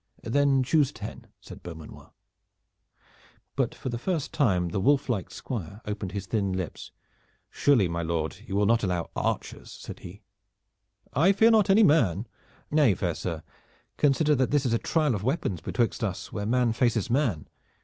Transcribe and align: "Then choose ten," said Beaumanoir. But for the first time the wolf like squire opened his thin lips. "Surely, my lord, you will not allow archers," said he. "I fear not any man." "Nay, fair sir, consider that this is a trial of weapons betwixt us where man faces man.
"Then 0.23 0.63
choose 0.63 0.91
ten," 0.91 1.27
said 1.41 1.61
Beaumanoir. 1.61 2.11
But 3.55 3.75
for 3.75 3.89
the 3.89 3.99
first 3.99 4.33
time 4.33 4.69
the 4.69 4.79
wolf 4.79 5.09
like 5.09 5.29
squire 5.29 5.79
opened 5.85 6.13
his 6.13 6.25
thin 6.25 6.53
lips. 6.53 6.91
"Surely, 7.51 7.87
my 7.87 8.01
lord, 8.01 8.37
you 8.47 8.55
will 8.55 8.65
not 8.65 8.81
allow 8.81 9.11
archers," 9.15 9.71
said 9.71 9.99
he. 9.99 10.23
"I 11.13 11.33
fear 11.33 11.51
not 11.51 11.69
any 11.69 11.83
man." 11.83 12.25
"Nay, 12.71 12.95
fair 12.95 13.13
sir, 13.13 13.43
consider 13.97 14.33
that 14.33 14.49
this 14.49 14.65
is 14.65 14.73
a 14.73 14.79
trial 14.79 15.13
of 15.13 15.21
weapons 15.21 15.61
betwixt 15.61 16.03
us 16.03 16.31
where 16.33 16.47
man 16.47 16.73
faces 16.73 17.11
man. 17.11 17.47